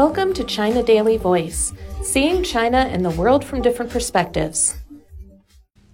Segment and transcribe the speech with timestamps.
[0.00, 4.78] Welcome to China Daily Voice, seeing China and the world from different perspectives.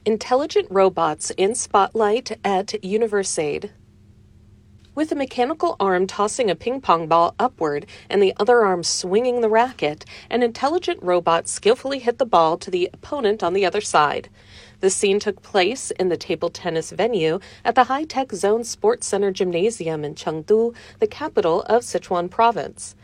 [0.04, 3.70] Intelligent robots in spotlight at Universiade.
[4.94, 9.40] With a mechanical arm tossing a ping pong ball upward and the other arm swinging
[9.40, 13.80] the racket, an intelligent robot skillfully hit the ball to the opponent on the other
[13.80, 14.28] side.
[14.78, 19.08] The scene took place in the table tennis venue at the High Tech Zone Sports
[19.08, 22.94] Center Gymnasium in Chengdu, the capital of Sichuan Province.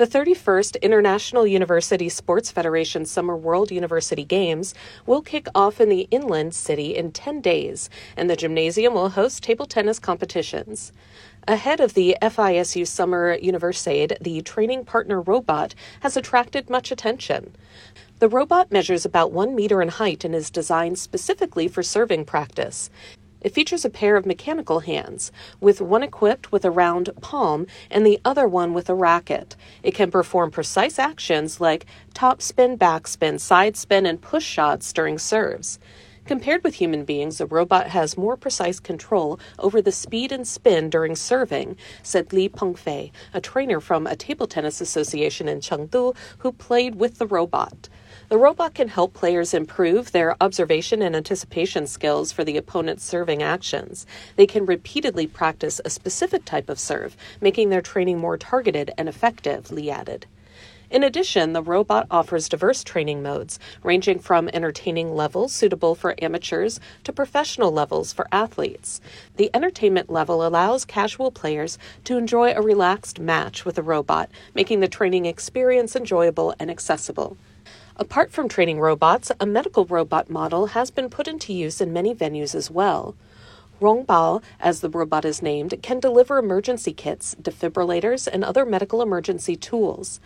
[0.00, 4.72] The 31st International University Sports Federation Summer World University Games
[5.04, 9.42] will kick off in the inland city in 10 days, and the gymnasium will host
[9.42, 10.90] table tennis competitions.
[11.46, 17.54] Ahead of the FISU Summer Universiade, the training partner robot has attracted much attention.
[18.20, 22.88] The robot measures about one meter in height and is designed specifically for serving practice.
[23.40, 28.04] It features a pair of mechanical hands, with one equipped with a round palm and
[28.04, 29.56] the other one with a racket.
[29.82, 35.18] It can perform precise actions like top spin, backspin, side spin, and push shots during
[35.18, 35.78] serves.
[36.26, 40.90] Compared with human beings, a robot has more precise control over the speed and spin
[40.90, 46.52] during serving, said Li Pengfei, a trainer from a table tennis association in Chengdu who
[46.52, 47.88] played with the robot.
[48.30, 53.42] The robot can help players improve their observation and anticipation skills for the opponent's serving
[53.42, 54.06] actions.
[54.36, 59.08] They can repeatedly practice a specific type of serve, making their training more targeted and
[59.08, 60.26] effective, Li added.
[60.92, 66.78] In addition, the robot offers diverse training modes, ranging from entertaining levels suitable for amateurs
[67.02, 69.00] to professional levels for athletes.
[69.38, 74.78] The entertainment level allows casual players to enjoy a relaxed match with a robot, making
[74.78, 77.36] the training experience enjoyable and accessible.
[78.00, 82.14] Apart from training robots, a medical robot model has been put into use in many
[82.14, 83.14] venues as well.
[83.78, 89.54] Rongbao, as the robot is named, can deliver emergency kits, defibrillators, and other medical emergency
[89.54, 90.18] tools.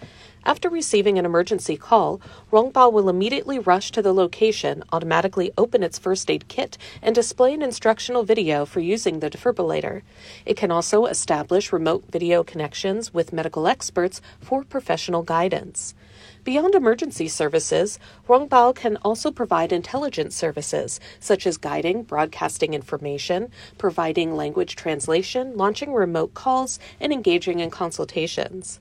[0.44, 2.20] After receiving an emergency call,
[2.52, 7.54] Rongbao will immediately rush to the location, automatically open its first aid kit, and display
[7.54, 10.02] an instructional video for using the defibrillator.
[10.46, 15.94] It can also establish remote video connections with medical experts for professional guidance.
[16.44, 24.36] Beyond emergency services, Rongbao can also provide intelligence services, such as guiding, broadcasting information, providing
[24.36, 28.78] language translation, launching remote calls, and engaging in consultations.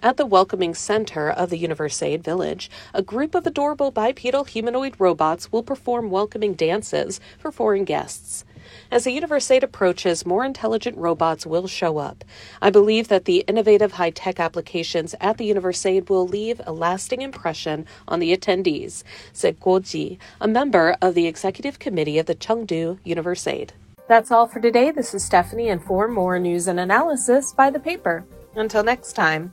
[0.00, 5.50] At the welcoming center of the Universiade village, a group of adorable bipedal humanoid robots
[5.50, 8.44] will perform welcoming dances for foreign guests.
[8.90, 12.24] As the Universiade approaches, more intelligent robots will show up.
[12.60, 17.22] I believe that the innovative high tech applications at the Universiade will leave a lasting
[17.22, 22.34] impression on the attendees, said Guo Ji, a member of the executive committee of the
[22.34, 23.70] Chengdu Universiade.
[24.08, 24.90] That's all for today.
[24.90, 28.24] This is Stephanie, and for more news and analysis, by the paper.
[28.56, 29.52] Until next time.